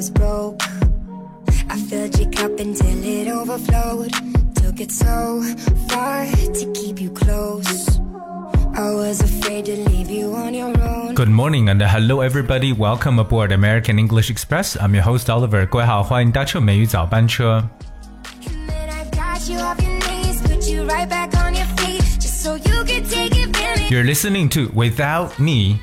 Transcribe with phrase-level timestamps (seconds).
[0.00, 0.62] was broke.
[1.68, 4.12] I filled your cup until it overflowed.
[4.54, 5.42] Took it so
[5.90, 8.00] far to keep you close.
[8.74, 11.14] I was afraid to leave you on your own.
[11.14, 12.72] Good morning and hello everybody.
[12.72, 14.74] Welcome aboard American English Express.
[14.80, 15.66] I'm your host Oliver.
[15.66, 17.68] 各位好，欢迎搭乘美语早班车。
[23.90, 25.80] You're listening to Without Me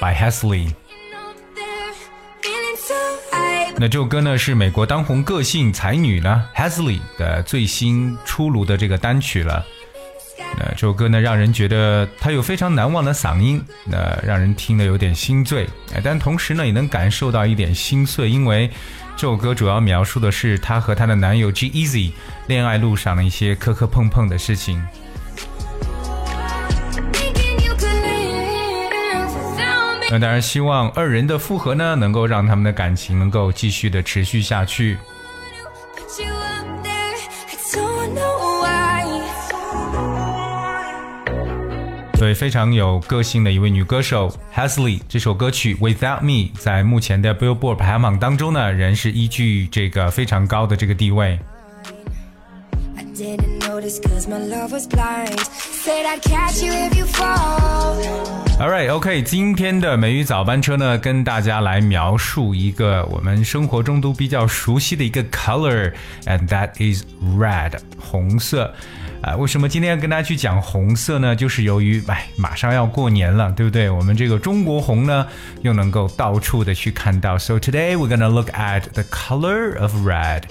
[0.00, 0.68] by Halsey.
[3.80, 9.64] 那这首歌呢是美国当红个性才女呢 Hesley 的最新出炉的这个单曲了。
[10.58, 18.68] 那这首歌呢，让人觉得她有非常难忘的嗓音，那让人听得有点心醉，哎，但同时呢，也能感受到一点心碎，因为
[19.16, 22.12] 这首歌主要描述的是她和她的男友 G Easy
[22.48, 24.82] 恋爱路上的一些磕磕碰碰的事情。
[30.12, 34.98] 那当然，希望二人的复合呢，能够让他们的感情能够继续的持续下去。
[42.18, 51.38] 对，非常有个性的一位女歌手 Hesley，这首歌曲《Without Me》在目前的 Billboard 排行榜当中呢，仍是依据这个非常高的这个地位。
[53.79, 55.39] notice cause my love was blind.
[55.39, 57.95] Said I'd catch you if you fall.
[58.59, 67.03] Alright, OK，今天的美语早班车呢，跟大家来描述一个我们生活中都比较熟悉的一个 color，and that is
[67.37, 68.73] red，红色。
[69.21, 71.35] 啊、为什么今天要跟大家去讲红色呢？
[71.35, 73.89] 就是由于，哎，马上要过年了，对不对？
[73.89, 75.25] 我们这个中国红呢，
[75.61, 77.37] 又能够到处的去看到。
[77.37, 80.43] So today we're gonna look at the color of red.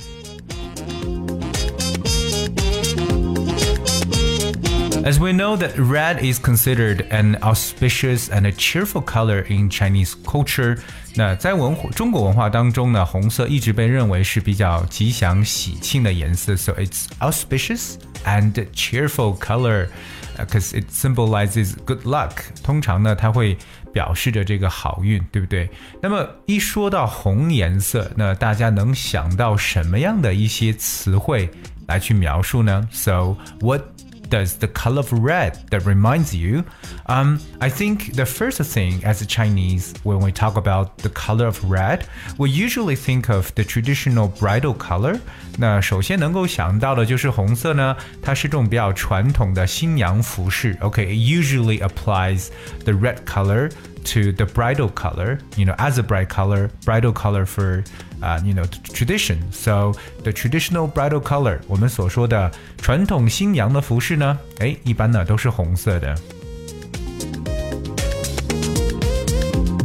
[5.09, 10.15] As we know that red is considered an auspicious and a cheerful color in Chinese
[10.25, 10.79] culture，
[11.15, 22.33] 那在文化中国文化当中呢，红色一直被认为是比较吉祥喜庆的颜色，so it's auspicious and cheerful color。Because it symbolizes good luck，
[22.65, 23.57] 通常呢，它会
[23.93, 25.71] 表示着这个好运，对不对？
[26.03, 31.49] 那么一说到红颜色，那大家能想到什么样的一些词汇
[31.87, 32.89] 来去描述呢？
[32.91, 33.83] So what
[34.31, 36.65] does the color of red that reminds you?
[37.07, 41.47] Um, I think the first thing as a Chinese, when we talk about the color
[41.47, 42.07] of red,
[42.39, 45.21] we usually think of the traditional bridal color.
[45.59, 50.75] 那首先能够想到的就是红色呢，它是这种比较传统的新娘服饰。
[50.81, 52.49] Okay, it usually applies
[52.85, 53.71] the red color
[54.05, 57.83] to the bridal color, you know, as a bride color, bridal color for,
[58.23, 59.39] uh, you know, tradition.
[59.51, 66.15] So the traditional bridal color，我们所说的传统新娘的服饰呢，哎，一般呢都是红色的。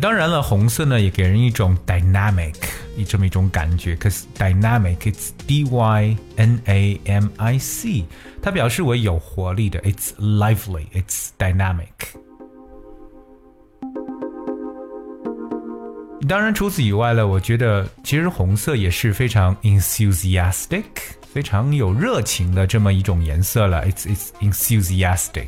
[0.01, 2.55] 当然了，红色呢也给人一种 dynamic
[2.95, 8.05] 一这么一种感觉，cause dynamic it's D Y N A M I C，
[8.41, 12.22] 它表示为有活力的，it's lively，it's dynamic。
[16.27, 20.83] 当然，除此以外呢，我觉得其实红色也是非常 enthusiastic，
[21.33, 23.85] 非常有热情的这么一种颜色了。
[23.87, 25.47] It's it's enthusiastic。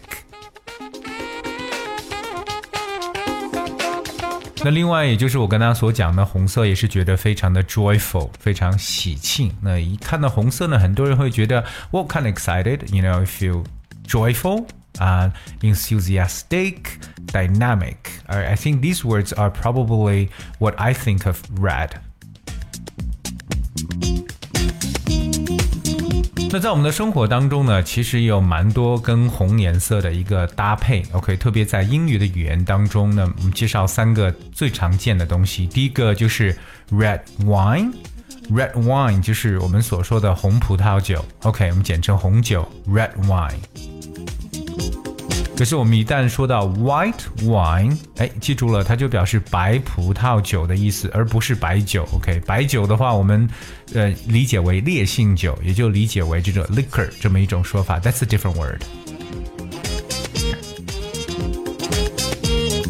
[4.64, 9.52] 那另外，也就是我跟大家所讲的，红色也是觉得非常的 joyful，非常喜庆。
[9.60, 13.66] 那一看到红色呢，很多人会觉得 what kind of excited，you know feel
[14.08, 14.66] joyful。
[15.00, 15.30] uh,
[15.62, 17.98] enthusiastic, dynamic.
[18.28, 20.30] I I think these words are probably
[20.60, 21.90] what I think of red.
[26.54, 31.02] 那在我们的生活当中呢，其实也有蛮多跟红颜色的一个搭配。
[31.14, 35.66] OK，特别在英语的语言当中呢，我们介绍三个最常见的东西。
[35.66, 36.54] 第一个就是
[36.92, 43.54] red wine。Red wine 就是我们所说的红葡萄酒，OK，我们简称红酒，red wine。
[45.57, 52.07] 可是我们一旦说到 white wine，哎，记住了，它就表示白葡萄酒的意思，而不是白酒。
[52.13, 53.49] OK，白酒的话，我们
[53.95, 57.99] 呃理解为烈性酒，也就理解为这种 liquor 这么一种说法。
[57.99, 58.83] That's a different word。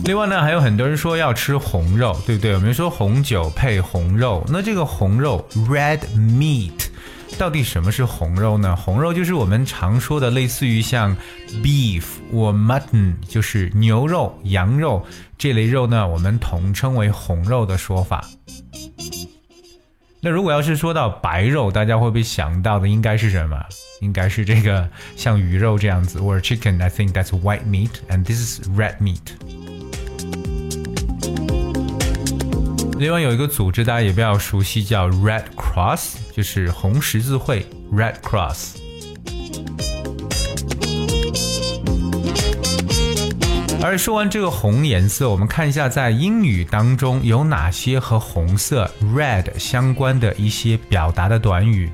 [0.04, 2.54] 另外呢，还有很多人说要吃红肉，对不对？
[2.54, 6.85] 我们说红酒配红肉，那这个红肉 red meat。
[7.38, 8.74] 到底什么是红肉呢？
[8.74, 11.14] 红肉就是我们常说的，类似于像
[11.62, 12.02] beef
[12.32, 15.04] 或 mutton，就是牛肉、羊肉
[15.36, 18.24] 这类肉呢，我们统称为红肉的说法。
[20.20, 23.62] 那如果要是说到白肉，大家会不会想到的应该是什么？
[24.00, 26.82] 应该是这个像鱼肉这样子或者 chicken。
[26.82, 29.20] I think that's white meat, and this is red meat.
[32.98, 38.77] 另外有一个组织大家也比较熟悉，叫 Red Cross，就是红十字会 Red Cross。
[43.83, 51.89] 而说完这个红颜色，我们看一下在英语当中有哪些和红色 red 相关的一些表达的短语。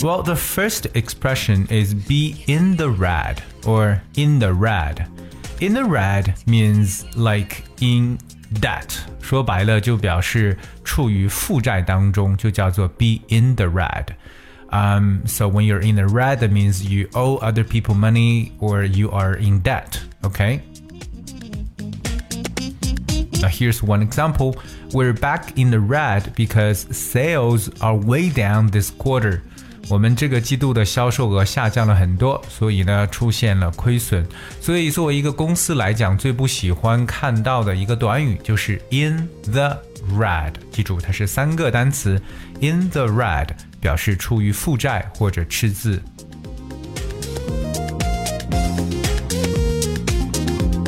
[0.00, 5.06] Well, the first expression is be in the red or in the red.
[5.60, 8.18] In the red means like in
[8.60, 17.38] debt，说白了就表示处于负债当中，就叫做 be in the red。Um, so when you're in the red, that means you owe
[17.38, 19.98] other people money or you are in debt.
[20.22, 20.60] Okay.
[23.40, 24.56] Now here's one example.
[24.92, 29.42] We're back in the red because sales are way down this quarter.
[29.93, 34.27] 我们这个季度的销售额下降了很多，所以呢出现了亏损。
[34.59, 39.77] 所以作为一个公司来讲，最不喜欢看到的一个短语就是 in the
[40.17, 40.53] red。
[40.71, 42.19] 记住，它是三个单词
[42.59, 43.49] ，in the red
[43.79, 46.01] 表示处于负债或者赤字。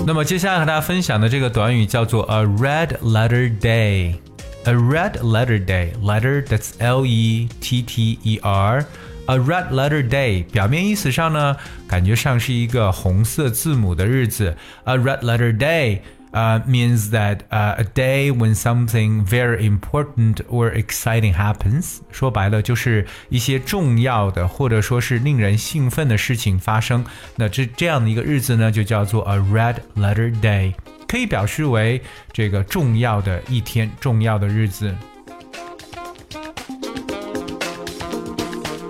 [0.08, 4.16] 那么接下来和大家分享的这个短语叫做 a red letter day。
[4.64, 8.85] A red letter day, letter that's L E T T E R.
[9.26, 11.56] A red letter day，表面意思上呢，
[11.87, 14.56] 感觉上是一个红色字母的日子。
[14.85, 16.00] A red letter day
[16.32, 21.99] uh, means that uh, a day when something very important or exciting happens。
[22.11, 27.05] 说白了就是一些重要的或者说是令人兴奋的事情发生。
[27.37, 30.75] 那这这样的一个日子呢，就叫做 a red letter day。
[31.14, 32.00] 可以表示为
[32.32, 34.94] 这个重要的一天、重要的日子。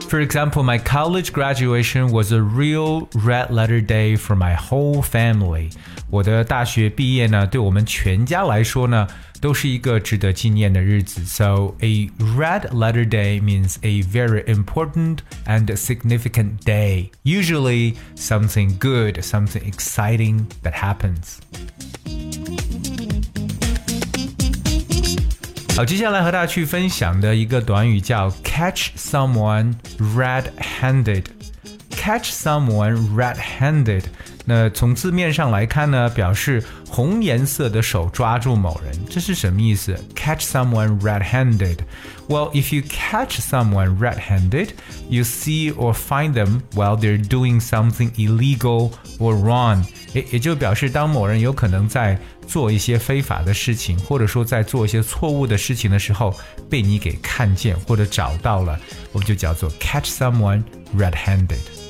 [0.08, 5.70] For example, my college graduation was a real red letter day for my whole family.
[6.10, 9.06] 我的大学毕业呢，对我们全家来说呢，
[9.44, 11.24] 都是一个值得纪念的日子。
[11.24, 17.10] So a red letter day means a very important and significant day.
[17.24, 21.38] Usually something good, something exciting that happens.
[25.76, 34.04] 好，接下来和大家去分享的一个短语叫 catch someone red-handed。catch someone red-handed。
[34.47, 41.77] 那从字面上来看呢，表示红颜色的手抓住某人，这是什么意思？Catch someone red-handed.
[42.27, 44.69] Well, if you catch someone red-handed,
[45.09, 49.83] you see or find them while they're doing something illegal or wrong.
[50.13, 56.33] 也也就表示，当某人有可能在做一些非法的事情，或者说在做一些错误的事情的时候，
[56.69, 58.79] 被你给看见或者找到了，
[59.11, 60.63] 我们就叫做 catch someone
[60.95, 61.84] red-handed。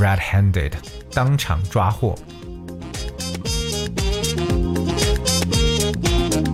[0.00, 0.72] red-handed，
[1.12, 2.16] 当场抓获。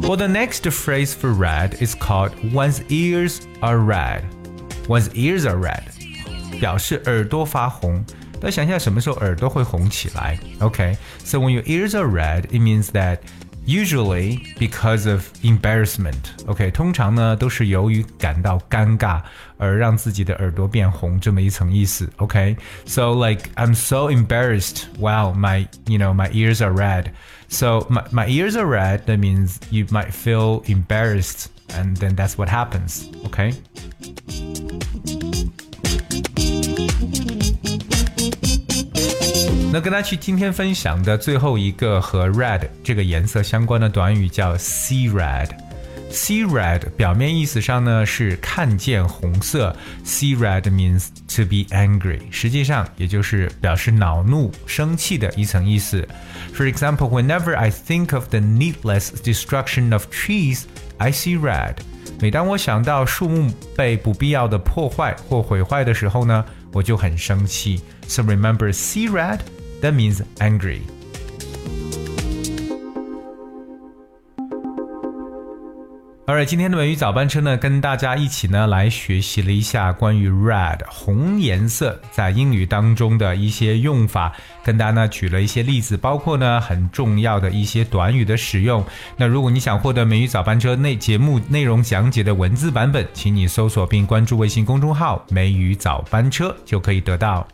[0.02, 4.22] Well, the next phrase for red is called one's ears are red.
[4.88, 5.84] One's ears are red.
[6.58, 8.04] 表示耳朵发红。
[8.42, 10.36] 那想一下什么时候耳朵会红起来？
[10.58, 13.18] Okay, so when your ears are red, it means that
[13.66, 16.32] usually because of embarrassment.
[16.46, 19.22] OK，通常呢都是由于感到尴尬
[19.58, 22.10] 而让自己的耳朵变红这么一层意思。
[22.16, 22.56] OK,
[22.86, 24.84] so like I'm so embarrassed.
[24.98, 27.12] Wow, my you know my ears are red.
[27.48, 29.04] So my my ears are red.
[29.06, 33.08] That means you might feel embarrassed, and then that's what happens.
[33.24, 33.54] OK.
[39.74, 51.06] 那跟大家去今天分享的最后一个和 red 这个颜色相关的短语叫 see red。See red 表面意思上呢是看见红色，see red means
[51.36, 56.04] to be angry，实际上也就是表示恼怒、生气的一层意思。
[56.52, 60.64] For example, whenever I think of the needless destruction of trees,
[60.98, 61.76] I see red。
[62.20, 67.80] 每当我想到树木被不必要的破坏或毁坏的时候呢，我就很生气。
[68.08, 69.38] So remember, see red
[69.85, 70.79] that means angry.
[76.27, 88.83] Alright，今天的美语早班车呢，跟大家一起呢来学习了一下关于 red 红颜色在英语当中的一些用法，跟大家呢举了一些例子，包括呢很重要的一些短语的使用。
[89.15, 97.47] 那如果你想获得美语早班车内节目内容讲解的文字版本，请你搜索并关注微信公众号“美语早班车”就可以得到。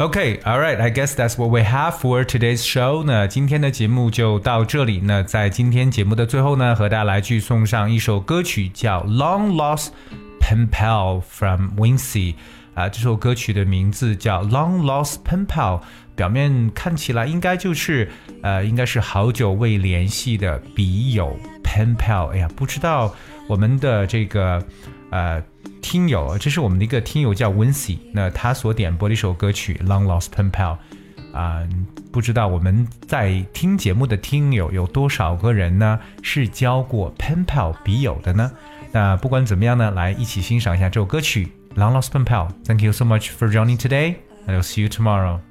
[0.00, 0.80] OK，All right.
[0.80, 3.02] I guess that's what we have for today's show.
[3.02, 5.00] 那今天的节目就到这里。
[5.02, 9.88] 那在今天节目的最后呢，和大家来去送上一首歌曲，叫《Long Lost
[10.40, 12.36] Pen Pal》from Wincy。
[12.74, 15.80] 啊，这首歌曲的名字叫《Long Lost Pen Pal》，
[16.14, 18.08] 表面看起来应该就是
[18.42, 22.28] 呃，应该是好久未联系的笔友 Pen Pal。
[22.28, 23.12] 哎呀，不知道
[23.48, 24.62] 我们的这个
[25.10, 25.42] 呃。
[25.80, 30.76] 听友，这是我们的一个听友叫 Wincy，那他所点播的一首歌曲《Long Lost Pen Pal》
[31.34, 31.66] 啊，
[32.12, 35.98] 不知道我们在听节目的听友有多少个人呢？
[36.22, 38.52] 是交过 Pen Pal 笔友的呢？
[38.92, 41.48] 那不管怎么样呢，来一起欣赏一下这首歌曲
[41.80, 42.48] 《Long Lost Pen Pal》。
[42.64, 45.47] Thank you so much for joining today, and I'll see you tomorrow.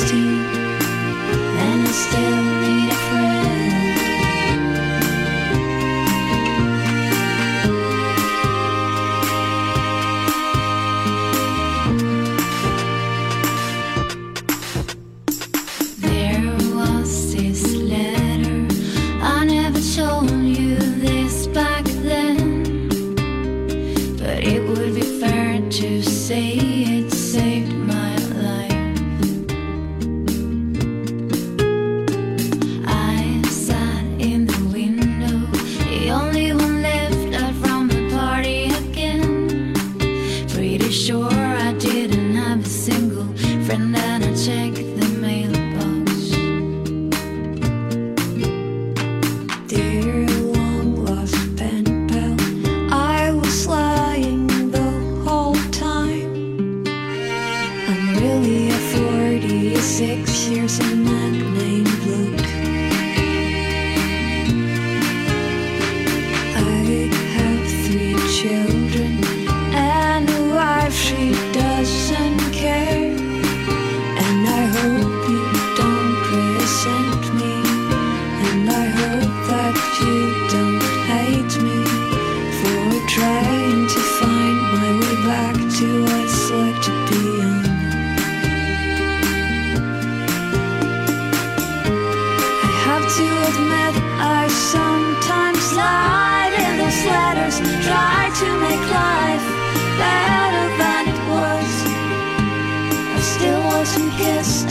[0.00, 0.57] Wasn't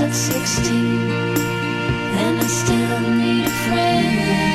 [0.07, 0.73] at 16
[2.23, 4.46] And I still need a friend